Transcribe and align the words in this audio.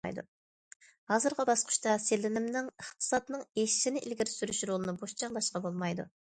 ھازىرقى 1.11 1.43
باسقۇچتا، 1.49 1.93
سېلىنمىنىڭ 2.05 2.71
ئىقتىسادنىڭ 2.71 3.45
ئېشىشىنى 3.45 4.03
ئىلگىرى 4.03 4.35
سۈرۈش 4.39 4.63
رولىنى 4.73 4.97
بوش 5.05 5.15
چاغلاشقا 5.23 5.63
بولمايدۇ. 5.69 6.09